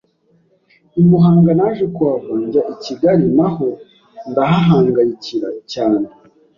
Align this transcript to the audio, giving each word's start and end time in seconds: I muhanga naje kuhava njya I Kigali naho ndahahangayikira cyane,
I 0.99 1.01
muhanga 1.09 1.51
naje 1.59 1.85
kuhava 1.95 2.33
njya 2.45 2.61
I 2.73 2.75
Kigali 2.83 3.25
naho 3.37 3.67
ndahahangayikira 4.29 5.47
cyane, 5.71 6.05